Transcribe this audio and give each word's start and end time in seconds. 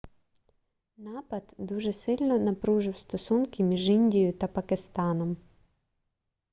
напад 0.97 1.53
дуже 1.57 1.93
сильно 1.93 2.39
напружив 2.39 2.97
стосунки 2.97 3.63
між 3.63 3.89
індією 3.89 4.33
та 4.33 4.47
пакистаном 4.47 5.37